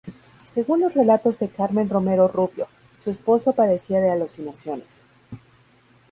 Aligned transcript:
Según 0.45 0.81
los 0.81 0.95
relatos 0.95 1.37
de 1.37 1.47
Carmen 1.47 1.87
Romero 1.87 2.27
Rubio, 2.27 2.67
su 2.97 3.11
esposo 3.11 3.53
padecía 3.53 3.99
de 4.01 4.09
alucinaciones. 4.09 5.03